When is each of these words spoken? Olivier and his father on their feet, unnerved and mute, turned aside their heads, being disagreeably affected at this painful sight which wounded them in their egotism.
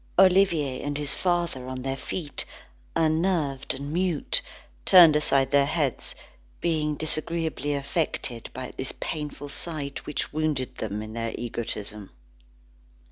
Olivier 0.17 0.81
and 0.81 0.97
his 0.97 1.13
father 1.13 1.67
on 1.67 1.83
their 1.83 1.95
feet, 1.95 2.43
unnerved 2.95 3.75
and 3.75 3.93
mute, 3.93 4.41
turned 4.83 5.15
aside 5.15 5.51
their 5.51 5.67
heads, 5.67 6.15
being 6.59 6.95
disagreeably 6.95 7.75
affected 7.75 8.49
at 8.55 8.75
this 8.77 8.93
painful 8.99 9.49
sight 9.49 10.07
which 10.07 10.33
wounded 10.33 10.73
them 10.77 11.03
in 11.03 11.13
their 11.13 11.35
egotism. 11.37 12.09